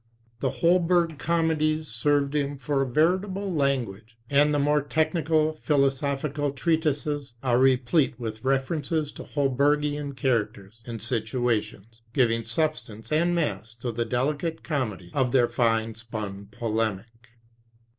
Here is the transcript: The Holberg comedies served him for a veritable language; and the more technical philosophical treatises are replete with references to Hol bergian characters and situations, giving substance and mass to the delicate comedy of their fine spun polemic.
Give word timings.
The 0.39 0.49
Holberg 0.49 1.19
comedies 1.19 1.87
served 1.87 2.33
him 2.33 2.57
for 2.57 2.81
a 2.81 2.87
veritable 2.89 3.53
language; 3.53 4.17
and 4.31 4.51
the 4.51 4.57
more 4.57 4.81
technical 4.81 5.53
philosophical 5.61 6.53
treatises 6.53 7.35
are 7.43 7.59
replete 7.59 8.19
with 8.19 8.43
references 8.43 9.11
to 9.11 9.23
Hol 9.23 9.55
bergian 9.55 10.15
characters 10.17 10.81
and 10.87 10.99
situations, 11.03 12.01
giving 12.13 12.43
substance 12.43 13.11
and 13.11 13.35
mass 13.35 13.75
to 13.75 13.91
the 13.91 14.03
delicate 14.05 14.63
comedy 14.63 15.11
of 15.13 15.31
their 15.33 15.47
fine 15.47 15.93
spun 15.93 16.47
polemic. 16.49 17.27